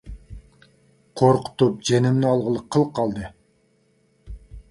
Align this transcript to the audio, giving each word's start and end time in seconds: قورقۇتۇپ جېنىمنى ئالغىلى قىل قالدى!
قورقۇتۇپ 1.21 1.75
جېنىمنى 1.89 2.27
ئالغىلى 2.31 2.65
قىل 2.77 2.87
قالدى! 3.01 3.29